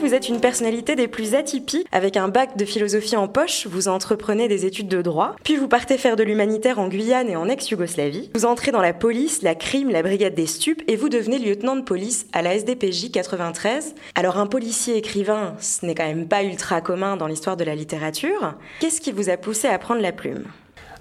[0.00, 1.86] Vous êtes une personnalité des plus atypiques.
[1.92, 5.68] Avec un bac de philosophie en poche, vous entreprenez des études de droit, puis vous
[5.68, 8.30] partez faire de l'humanitaire en Guyane et en ex-Yougoslavie.
[8.34, 11.76] Vous entrez dans la police, la crime, la brigade des stupes et vous devenez lieutenant
[11.76, 13.94] de police à la SDPJ 93.
[14.14, 17.74] Alors un policier écrivain, ce n'est quand même pas ultra commun dans l'histoire de la
[17.74, 18.54] littérature.
[18.80, 20.44] Qu'est-ce qui vous a poussé à prendre la plume?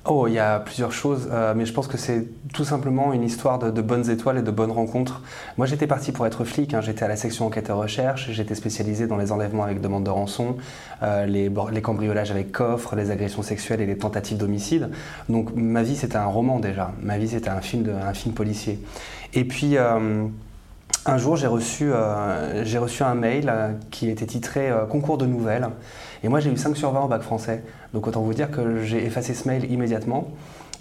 [0.09, 3.23] Oh, il y a plusieurs choses, euh, mais je pense que c'est tout simplement une
[3.23, 5.21] histoire de, bonnes étoiles et de bonnes rencontres.
[5.57, 6.79] Moi, j'étais parti pour être flic, hein.
[6.79, 10.09] j'étais à la section enquête et recherche, j'étais spécialisé dans les enlèvements avec demande de
[10.09, 10.55] rançon,
[11.03, 11.51] euh, les,
[11.81, 14.91] cambriolages avec coffre, les agressions sexuelles et les tentatives d'homicide.
[15.27, 16.93] Donc, ma vie, c'était un roman déjà.
[17.01, 18.79] Ma vie, c'était un film, un film policier.
[19.33, 20.25] Et puis, euh,
[21.07, 23.51] un jour, j'ai reçu, reçu un mail
[23.91, 25.67] qui était titré Concours de nouvelles.
[26.23, 27.63] Et moi, j'ai eu 5 sur 20 au bac français.
[27.93, 30.27] Donc autant vous dire que j'ai effacé ce mail immédiatement.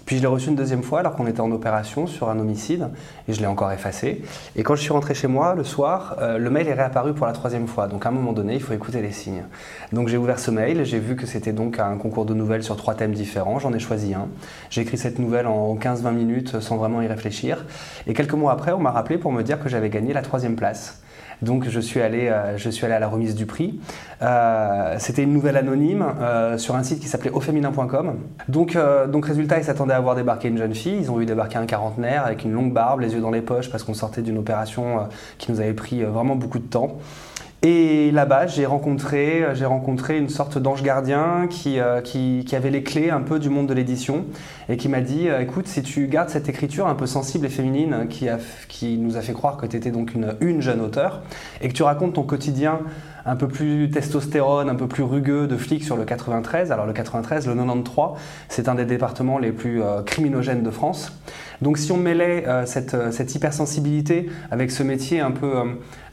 [0.07, 2.87] Puis je l'ai reçu une deuxième fois alors qu'on était en opération sur un homicide
[3.27, 4.23] et je l'ai encore effacé.
[4.55, 7.27] Et quand je suis rentré chez moi le soir, euh, le mail est réapparu pour
[7.27, 7.87] la troisième fois.
[7.87, 9.43] Donc à un moment donné, il faut écouter les signes.
[9.91, 12.77] Donc j'ai ouvert ce mail, j'ai vu que c'était donc un concours de nouvelles sur
[12.77, 13.59] trois thèmes différents.
[13.59, 14.29] J'en ai choisi un.
[14.69, 17.65] J'ai écrit cette nouvelle en 15-20 minutes sans vraiment y réfléchir.
[18.07, 20.55] Et quelques mois après, on m'a rappelé pour me dire que j'avais gagné la troisième
[20.55, 21.01] place.
[21.41, 23.79] Donc je suis allé, euh, je suis allé à la remise du prix.
[24.21, 28.15] Euh, c'était une nouvelle anonyme euh, sur un site qui s'appelait auféminin.com.
[28.47, 28.77] Donc,
[29.09, 30.97] donc résultat, ils s'attendaient à voir débarquer une jeune fille.
[30.99, 33.69] Ils ont vu débarquer un quarantenaire avec une longue barbe, les yeux dans les poches
[33.69, 36.97] parce qu'on sortait d'une opération qui nous avait pris vraiment beaucoup de temps.
[37.63, 39.43] Et là-bas, j'ai rencontré,
[40.15, 43.73] une sorte d'ange gardien qui, euh, qui, avait les clés un peu du monde de
[43.73, 44.25] l'édition
[44.69, 47.49] et qui m'a dit euh, écoute, si tu gardes cette écriture un peu sensible et
[47.49, 51.23] féminine qui, nous a fait croire que tu étais donc une, une jeune auteure
[51.61, 52.81] et que tu racontes ton quotidien
[53.25, 56.71] un peu plus testostérone, un peu plus rugueux de flic sur le 93.
[56.71, 58.13] Alors le 93, le 93,
[58.49, 61.11] c'est un des départements les plus euh, criminogènes de France.
[61.63, 65.63] Donc si on mêlait cette, hypersensibilité avec ce métier un peu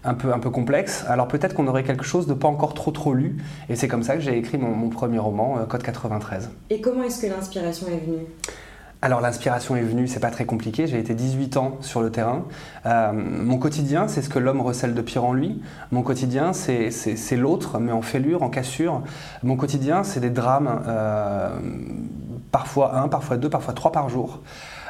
[0.05, 1.05] un peu, un peu complexe.
[1.09, 3.37] Alors peut-être qu'on aurait quelque chose de pas encore trop trop lu.
[3.69, 6.51] Et c'est comme ça que j'ai écrit mon, premier roman, euh, Code 93.
[6.71, 8.27] Et comment est-ce que l'inspiration est venue?
[9.03, 12.47] Alors l'inspiration est venue, c'est pas très compliqué, j'ai été 18 ans sur le terrain.
[12.87, 15.61] Euh, mon quotidien, c'est ce que l'homme recèle de pire en lui.
[15.91, 19.03] Mon quotidien, c'est l'autre, mais en fêlure, en cassure.
[19.43, 21.51] Mon quotidien, c'est des drames, euh,
[22.51, 24.41] parfois un, parfois deux, parfois trois par jour.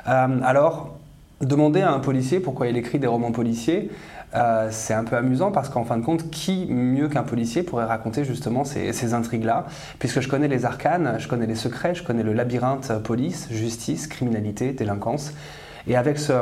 [0.06, 0.94] alors,
[1.40, 3.90] demander à un policier pourquoi il écrit des romans policiers,
[4.34, 7.84] euh, c'est un peu amusant parce qu'en fin de compte, qui mieux qu'un policier pourrait
[7.84, 9.66] raconter justement ces, intrigues-là?
[9.98, 14.06] Puisque je connais les arcanes, je connais les secrets, je connais le labyrinthe police, justice,
[14.06, 15.32] criminalité, délinquance.
[15.86, 16.32] Et avec ce,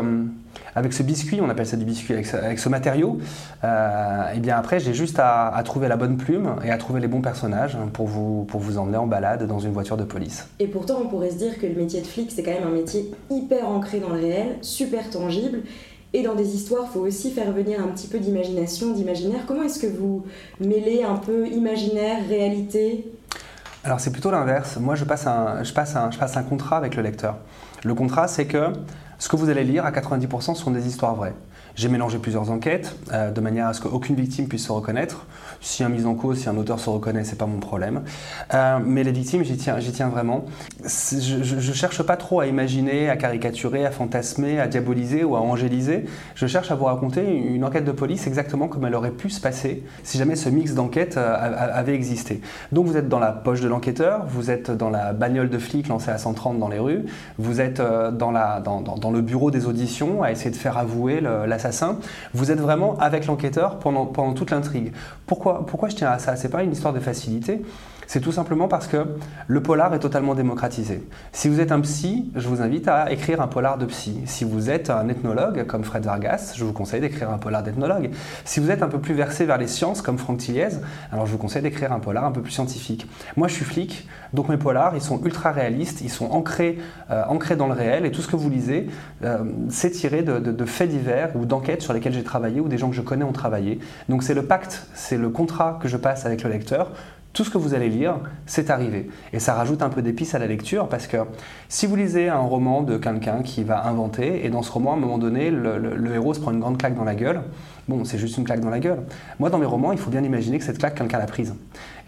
[0.74, 3.18] avec ce biscuit, on appelle ça du biscuit, avec ce, matériau,
[3.64, 7.08] euh, et bien après j'ai juste à, trouver la bonne plume et à trouver les
[7.08, 10.46] bons personnages pour vous, pour vous emmener en balade dans une voiture de police.
[10.60, 12.74] Et pourtant on pourrait se dire que le métier de flic c'est quand même un
[12.74, 15.62] métier hyper ancré dans le réel, super tangible
[16.14, 19.40] et dans des histoires, il faut aussi faire venir un petit peu d'imagination, d'imaginaire.
[19.46, 20.26] Comment est-ce que vous
[20.60, 23.10] mêlez un peu imaginaire, réalité?
[23.82, 24.76] Alors c'est plutôt l'inverse.
[24.76, 27.38] Moi, je passe, un, je, passe un, je passe un contrat avec le lecteur.
[27.82, 28.72] Le contrat, c'est que
[29.22, 31.36] ce que vous allez lire, à 90%, sont des histoires vraies.
[31.74, 35.26] J'ai mélangé plusieurs enquêtes euh, de manière à ce qu'aucune victime puisse se reconnaître.
[35.60, 38.02] Si un mise en cause, si un auteur se reconnaît, c'est pas mon problème.
[38.52, 40.44] Euh, mais les victimes, j'y tiens, tiens vraiment.
[40.84, 45.40] Je, ne cherche pas trop à imaginer, à caricaturer, à fantasmer, à diaboliser ou à
[45.40, 46.04] angéliser.
[46.34, 49.40] Je cherche à vous raconter une enquête de police exactement comme elle aurait pu se
[49.40, 52.42] passer si jamais ce mix d'enquêtes euh, avait existé.
[52.72, 55.88] Donc vous êtes dans la poche de l'enquêteur, vous êtes dans la bagnole de flic
[55.88, 57.06] lancée à 130 dans les rues,
[57.38, 61.20] vous êtes dans, la, dans, dans, le bureau des auditions à essayer de faire avouer
[61.20, 61.58] la
[62.34, 64.92] vous êtes vraiment avec l'enquêteur pendant, pendant toute l'intrigue.
[65.26, 66.36] Pourquoi, pourquoi je tiens à ça?
[66.36, 67.62] C'est pas une histoire de facilité.
[68.06, 69.06] C'est tout simplement parce que
[69.46, 71.06] le polar est totalement démocratisé.
[71.32, 74.20] Si vous êtes un psy, je vous invite à écrire un polar de psy.
[74.26, 78.10] Si vous êtes un ethnologue, comme Fred Vargas, je vous conseille d'écrire un polar d'ethnologue.
[78.44, 80.68] Si vous êtes un peu plus versé vers les sciences, comme Franck Tilliez,
[81.10, 83.06] alors je vous conseille d'écrire un polar un peu plus scientifique.
[83.36, 86.78] Moi, je suis flic, donc mes polars, ils sont ultra réalistes, ils sont ancrés,
[87.10, 87.24] euh,
[87.56, 88.88] dans le réel, et tout ce que vous lisez,
[89.24, 89.38] euh,
[89.68, 92.96] c'est tiré de faits divers ou d'enquêtes sur lesquelles j'ai travaillé ou des gens que
[92.96, 93.78] je connais ont travaillé.
[94.08, 96.92] Donc c'est le pacte, c'est le contrat que je passe avec le lecteur
[97.32, 99.08] tout ce que vous allez lire, c'est arrivé.
[99.32, 101.16] Et ça rajoute un peu d'épices à la lecture parce que
[101.68, 104.96] si vous lisez un roman de quelqu'un qui va inventer, et dans ce roman, à
[104.96, 107.42] un moment donné, le, héros se prend une grande claque dans la gueule,
[107.88, 109.00] bon, c'est juste une claque dans la gueule.
[109.38, 111.54] Moi, dans mes romans, il faut bien imaginer que cette claque, quelqu'un l'a prise.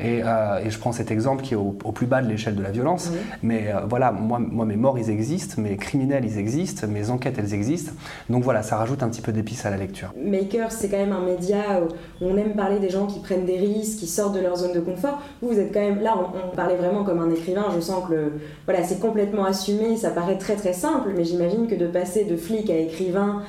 [0.01, 2.71] Euh, et, je prends cet exemple qui est au, plus bas de l'échelle de la
[2.71, 3.11] violence.
[3.43, 7.37] Mais euh, voilà, moi, moi, mes morts, ils existent, mes criminels, ils existent, mes enquêtes,
[7.39, 7.93] elles existent.
[8.29, 10.13] Donc voilà, ça rajoute un petit peu d'épices à la lecture.
[10.17, 11.81] Maker, c'est quand même un média
[12.21, 14.73] où on aime parler des gens qui prennent des risques, qui sortent de leur zone
[14.73, 15.21] de confort.
[15.43, 17.67] Vous, vous êtes quand même là, on, parlait vraiment comme un écrivain.
[17.75, 18.33] Je sens que
[18.67, 22.37] voilà, c'est complètement assumé, ça paraît très très simple, mais j'imagine que de passer de
[22.37, 23.43] flic à écrivain,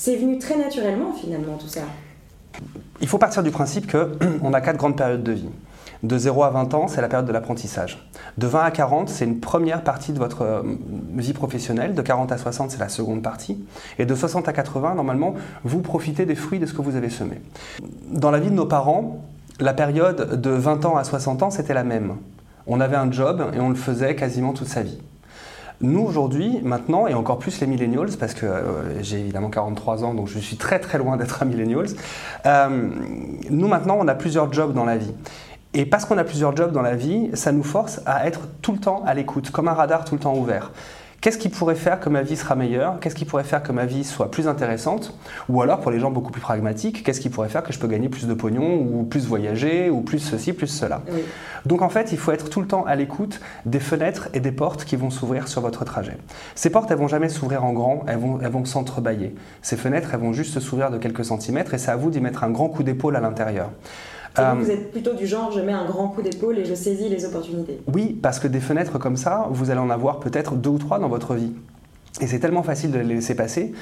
[0.00, 1.82] c'est venu très naturellement finalement tout ça.
[3.02, 5.50] Il faut partir du principe qu'on a quatre grandes périodes de vie.
[6.02, 8.08] De 0 à 20 ans, c'est la période de l'apprentissage.
[8.38, 10.62] De 20 à 40, c'est une première partie de votre euh,
[11.16, 11.94] vie professionnelle.
[11.94, 13.62] De 40 à 60, c'est la seconde partie.
[13.98, 17.10] Et de 60 à 80, normalement, vous profitez des fruits de ce que vous avez
[17.10, 17.42] semé.
[18.10, 19.22] Dans la vie de nos parents,
[19.58, 22.16] la période de 20 ans à 60 ans, c'était la même.
[22.66, 24.98] On avait un job et on le faisait quasiment toute sa vie.
[25.82, 30.12] Nous, aujourd'hui, maintenant, et encore plus les millennials, parce que euh, j'ai évidemment 43 ans,
[30.12, 31.88] donc je suis très très loin d'être un millennials,
[32.44, 32.90] euh,
[33.48, 35.14] nous, maintenant, on a plusieurs jobs dans la vie.
[35.72, 38.72] Et parce qu'on a plusieurs jobs dans la vie, ça nous force à être tout
[38.72, 40.72] le temps à l'écoute, comme un radar tout le temps ouvert.
[41.20, 42.98] Qu'est-ce qui pourrait faire que ma vie sera meilleure?
[42.98, 45.14] Qu'est-ce qui pourrait faire que ma vie soit plus intéressante?
[45.50, 47.88] Ou alors, pour les gens beaucoup plus pragmatiques, qu'est-ce qui pourrait faire que je peux
[47.88, 51.02] gagner plus de pognon, ou plus voyager, ou plus ceci, plus cela?
[51.66, 54.50] Donc en fait, il faut être tout le temps à l'écoute des fenêtres et des
[54.50, 56.16] portes qui vont s'ouvrir sur votre trajet.
[56.54, 59.34] Ces portes, elles vont jamais s'ouvrir en grand, elles vont, elles vont s'entrebâiller.
[59.60, 62.44] Ces fenêtres, elles vont juste s'ouvrir de quelques centimètres, et c'est à vous d'y mettre
[62.44, 63.68] un grand coup d'épaule à l'intérieur.
[64.38, 67.08] Euh, vous êtes plutôt du genre, je mets un grand coup d'épaule et je saisis
[67.08, 67.80] les opportunités.
[67.92, 70.98] Oui, parce que des fenêtres comme ça, vous allez en avoir peut-être deux ou trois
[70.98, 71.52] dans votre vie.
[72.20, 73.72] Et c'est tellement facile de les laisser passer.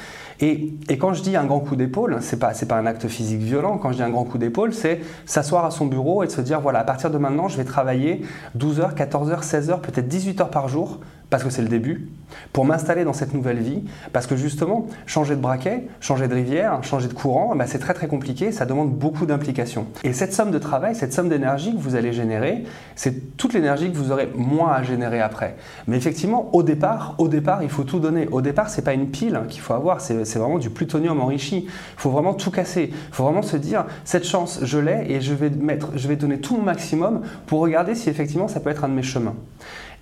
[0.40, 3.78] Et, quand je dis un grand coup d'épaule, c'est pas pas un acte physique violent.
[3.78, 6.40] Quand je dis un grand coup d'épaule, c'est s'asseoir à son bureau et de se
[6.40, 8.22] dire voilà, à partir de maintenant, je vais travailler
[8.54, 11.00] 12 heures, 14 heures, 16 heures, peut-être 18 heures par jour
[11.30, 12.08] parce que c'est le début,
[12.52, 13.82] pour m'installer dans cette nouvelle vie,
[14.12, 17.94] parce que justement, changer de braquet, changer de rivière, changer de courant, bah, c'est très
[17.94, 19.86] très compliqué, ça demande beaucoup d'implication.
[20.04, 22.64] Et cette somme de travail, cette somme d'énergie que vous allez générer,
[22.96, 25.56] c'est toute l'énergie que vous aurez moins à générer après.
[25.86, 28.28] Mais effectivement, au départ, au départ, il faut tout donner.
[28.31, 31.66] Au départ, c'est pas une pile qu'il faut avoir, c'est vraiment du plutonium enrichi.
[31.66, 32.90] Il faut vraiment tout casser.
[32.92, 36.16] Il faut vraiment se dire, cette chance, je l'ai et je vais, mettre, je vais
[36.16, 39.34] donner tout mon maximum pour regarder si effectivement ça peut être un de mes chemins.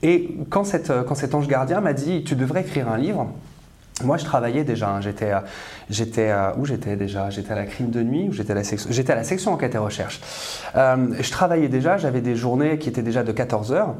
[0.02, 0.64] Et quand,
[1.06, 3.32] quand cet ange gardien m'a dit, tu devrais écrire un livre,
[4.04, 4.90] moi, je travaillais déjà.
[4.90, 5.00] Hein.
[5.00, 5.32] J'étais,
[5.88, 7.30] j'étais où j'étais déjà?
[7.30, 9.52] J'étais à la crime de nuit ou j'étais à la section J'étais à la section
[9.52, 10.20] enquête et recherche.
[10.76, 11.96] Euh, je travaillais déjà.
[11.96, 13.94] J'avais des journées qui étaient déjà de 14 heures.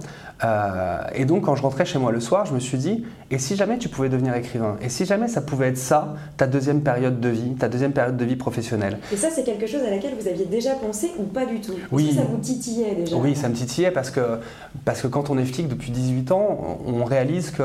[0.45, 3.39] Euh, et donc, quand je rentrais chez moi le soir, je me suis dit et
[3.39, 4.77] si jamais tu pouvais devenir écrivain?
[4.83, 8.19] Et si jamais ça pouvait être ça, ta deuxième période de vie, ta deuxième période
[8.19, 8.99] de vie professionnelle?
[9.11, 11.75] Et ça, c'est quelque chose à laquelle vous aviez déjà pensé ou pas du tout?
[11.91, 12.13] Oui.
[12.15, 13.17] ça vous titillait déjà?
[13.17, 14.41] Oui, ça me titillait parce que
[14.85, 17.63] parce que quand on est flic depuis 18 ans, on réalise que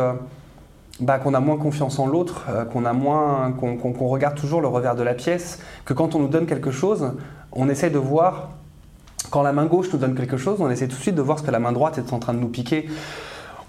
[0.99, 4.67] bah, qu'on a moins confiance en l'autre, euh, qu'on a moins, qu'on regarde toujours le
[4.67, 7.13] revers de la pièce, que quand on nous donne quelque chose,
[7.51, 8.49] on essaie de voir,
[9.29, 11.39] quand la main gauche nous donne quelque chose, on essaie tout de suite de voir
[11.39, 12.87] ce que la main droite est en train de nous piquer.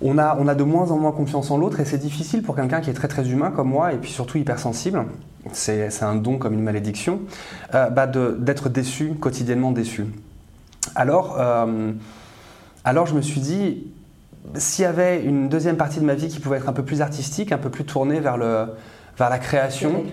[0.02, 2.56] On a, on a de moins en moins confiance en l'autre et c'est difficile pour
[2.56, 5.04] quelqu'un qui est très très humain comme moi et puis surtout hypersensible,
[5.52, 7.20] c'est un don comme une malédiction,
[7.74, 10.06] euh, bah d'être déçu, quotidiennement déçu.
[10.96, 11.92] Alors, euh,
[12.84, 13.92] alors je me suis dit,
[14.56, 17.00] s'il y avait une deuxième partie de ma vie qui pouvait être un peu plus
[17.00, 18.66] artistique, un peu plus tournée vers, le,
[19.16, 20.04] vers la création,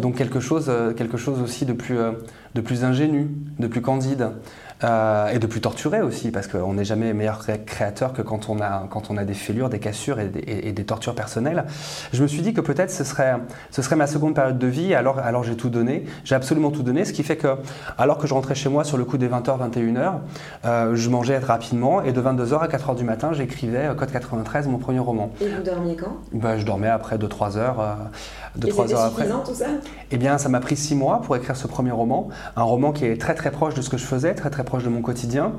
[0.00, 2.12] donc quelque chose, euh, quelque chose aussi de plus, euh,
[2.54, 4.30] de plus ingénu, de plus candide.
[4.82, 8.60] Euh, et de plus torturer aussi, parce qu'on n'est jamais meilleur créateur que quand on
[8.60, 11.64] a, quand on a des fêlures, des cassures et des, tortures personnelles.
[12.12, 13.36] Je me suis dit que peut-être ce serait,
[13.70, 16.82] ce serait ma seconde période de vie, alors, alors j'ai tout donné, j'ai absolument tout
[16.82, 17.56] donné, ce qui fait que,
[17.96, 20.14] alors que je rentrais chez moi sur le coup des 20h, 21h,
[20.64, 24.66] euh, je mangeais rapidement, et de 22h à 4h du matin, j'écrivais euh, Code 93,
[24.66, 25.30] mon premier roman.
[25.40, 26.16] Et vous dormiez quand?
[26.32, 27.96] Ben, Je dormais après 2-3 heures.
[28.56, 29.28] de 3 heures après.
[29.28, 29.66] tout ça?
[30.10, 33.04] Eh bien, ça m'a pris 6 mois pour écrire ce premier roman, un roman qui
[33.04, 35.52] est très très proche de ce que je faisais, très très proche de mon quotidien.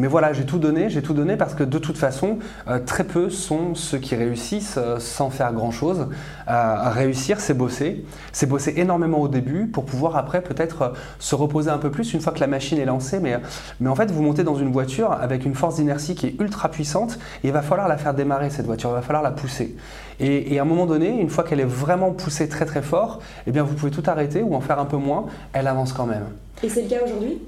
[0.00, 2.38] Mais voilà, j'ai tout donné, j'ai tout donné parce que de toute façon,
[2.68, 6.08] euh, très peu sont ceux qui réussissent euh, sans faire grand-chose.
[6.48, 8.06] Euh, réussir, c'est bosser.
[8.32, 12.20] C'est bosser énormément au début pour pouvoir après peut-être se reposer un peu plus une
[12.22, 13.20] fois que la machine est lancée.
[13.20, 13.38] Mais,
[13.78, 16.70] mais en fait, vous montez dans une voiture avec une force d'inertie qui est ultra
[16.70, 19.76] puissante et il va falloir la faire démarrer, cette voiture, il va falloir la pousser.
[20.18, 23.18] Et, et à un moment donné, une fois qu'elle est vraiment poussée très très fort,
[23.46, 26.06] eh bien vous pouvez tout arrêter ou en faire un peu moins, elle avance quand
[26.06, 26.24] même.
[26.62, 27.38] Et c'est le cas aujourd'hui?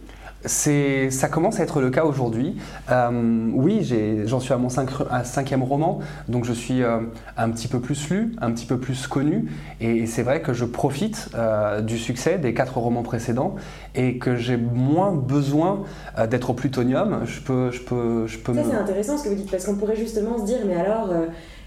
[0.45, 2.57] Ça commence à être le cas aujourd'hui.
[2.91, 3.89] Euh, oui,
[4.27, 7.01] j'en suis à mon cinquième roman, donc je suis euh,
[7.37, 9.47] un petit peu plus lu, un petit peu plus connu,
[9.81, 13.55] et, c'est vrai que je profite euh, du succès des quatre romans précédents
[13.95, 15.85] et que j'ai moins besoin
[16.29, 17.21] d'être au plutonium.
[17.25, 18.55] Je peux, je peux, je peux.
[18.55, 21.09] Ça c'est intéressant ce que vous dites parce qu'on pourrait justement se dire, mais alors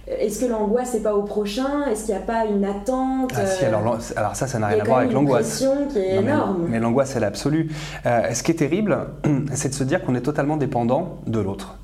[0.07, 1.85] est-ce que l'angoisse n'est pas au prochain?
[1.91, 3.31] Est-ce qu'il n'y a pas une attente?
[3.35, 5.65] Ah, si, alors, alors ça, ça n'a rien à voir avec l'angoisse.
[5.91, 6.67] Qui est énorme.
[6.69, 7.71] Mais, l'angoisse, elle est absolue.
[8.05, 8.97] Euh, ce qui est terrible,
[9.53, 11.77] c'est de se dire qu'on est totalement dépendant de l'autre.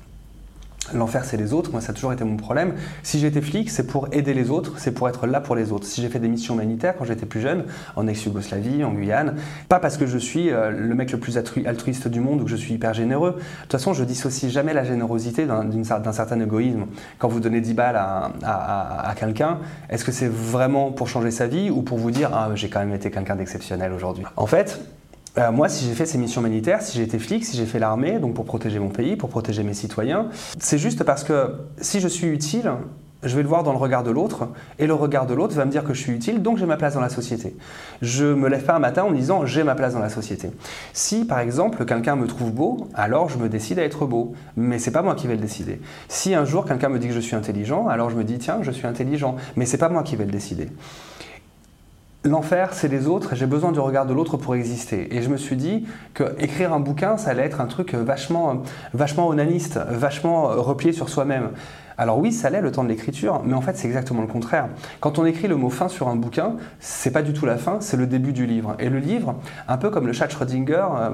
[0.94, 1.70] L'enfer, c'est les autres.
[1.70, 2.74] Moi, ça a toujours été mon problème.
[3.02, 5.86] Si j'étais flic, c'est pour aider les autres, c'est pour être là pour les autres.
[5.86, 7.64] Si j'ai fait des missions humanitaires quand j'étais plus jeune,
[7.96, 9.36] en ex-Yougoslavie, en Guyane,
[9.68, 12.50] pas parce que je suis euh, le mec le plus altruiste du monde ou que
[12.50, 13.32] je suis hyper généreux.
[13.32, 16.86] De toute façon, je dissocie jamais la générosité d'un certain égoïsme.
[17.18, 19.58] Quand vous donnez 10 balles à, quelqu'un,
[19.90, 22.80] est-ce que c'est vraiment pour changer sa vie ou pour vous dire Ah, j'ai quand
[22.80, 24.24] même été quelqu'un d'exceptionnel aujourd'hui?
[24.36, 24.80] En fait,
[25.38, 27.78] euh, moi, si j'ai fait ces missions humanitaires, si j'ai été flic, si j'ai fait
[27.78, 32.00] l'armée, donc pour protéger mon pays, pour protéger mes citoyens, c'est juste parce que si
[32.00, 32.70] je suis utile,
[33.22, 34.48] je vais le voir dans le regard de l'autre,
[34.78, 36.76] et le regard de l'autre va me dire que je suis utile, donc j'ai ma
[36.76, 37.56] place dans la société.
[38.02, 40.50] Je me lève pas un matin en disant j'ai ma place dans la société.
[40.92, 44.78] Si par exemple quelqu'un me trouve beau, alors je me décide à être beau, mais
[44.78, 45.80] c'est pas moi qui vais le décider.
[46.08, 48.58] Si un jour quelqu'un me dit que je suis intelligent, alors je me dis tiens
[48.62, 50.68] je suis intelligent, mais c'est pas moi qui vais le décider.
[52.24, 55.12] L'enfer, c'est les autres j'ai besoin du regard de l'autre pour exister.
[55.16, 58.62] Et je me suis dit que écrire un bouquin, ça allait être un truc vachement,
[58.94, 61.50] vachement onaniste, vachement replié sur soi-même.
[61.98, 64.68] Alors oui, ça l'est le temps de l'écriture, mais en fait c'est exactement le contraire.
[65.00, 67.78] Quand on écrit le mot fin sur un bouquin, c'est pas du tout la fin,
[67.80, 68.76] c'est le début du livre.
[68.78, 69.34] Et le livre,
[69.66, 71.10] un peu comme le chat Schrödinger, euh,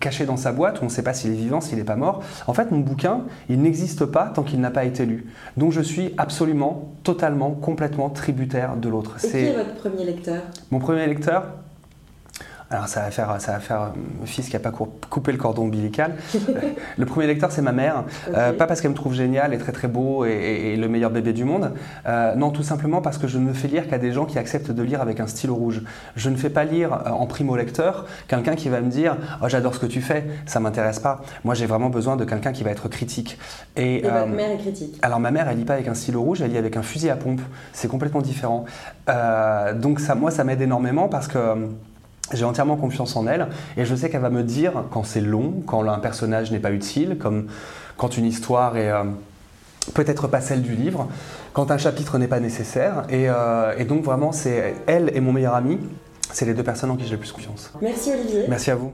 [0.00, 1.96] caché dans sa boîte, où on ne sait pas s'il est vivant, s'il n'est pas
[1.96, 5.26] mort, en fait mon bouquin, il n'existe pas tant qu'il n'a pas été lu.
[5.56, 9.16] Donc je suis absolument, totalement, complètement tributaire de l'autre.
[9.24, 10.42] Et qui est votre premier lecteur?
[10.70, 11.44] Mon premier lecteur
[12.72, 15.62] alors ça va faire, ça va faire mon fils qui n'a pas coupé le cordon
[15.62, 16.14] ombilical.
[16.98, 18.04] le premier lecteur, c'est ma mère.
[18.32, 21.32] Euh, pas parce qu'elle me trouve génial et très très beau et, le meilleur bébé
[21.32, 21.72] du monde.
[22.06, 24.70] Euh, non, tout simplement parce que je ne fais lire qu'à des gens qui acceptent
[24.70, 25.82] de lire avec un stylo rouge.
[26.14, 29.48] Je ne fais pas lire euh, en primo lecteur quelqu'un qui va me dire oh,
[29.48, 31.22] j'adore ce que tu fais, ça m'intéresse pas.
[31.42, 33.36] Moi, j'ai vraiment besoin de quelqu'un qui va être critique.
[33.76, 36.40] Et, votre mère est critique Alors ma mère, elle lit pas avec un stylo rouge,
[36.40, 37.40] elle lit avec un fusil à pompe.
[37.72, 38.64] C'est complètement différent.
[39.74, 41.68] donc ça, moi, ça m'aide énormément parce que
[42.32, 45.62] j'ai entièrement confiance en elle et je sais qu'elle va me dire quand c'est long,
[45.66, 47.46] quand un personnage n'est pas utile, comme
[47.96, 49.04] quand une histoire est euh,
[49.94, 51.08] peut-être pas celle du livre,
[51.52, 53.04] quand un chapitre n'est pas nécessaire.
[53.10, 55.78] Et, euh, et donc vraiment, c'est elle et mon meilleur ami,
[56.32, 57.72] c'est les deux personnes en qui j'ai le plus confiance.
[57.80, 58.44] Merci Olivier.
[58.48, 58.92] Merci à vous.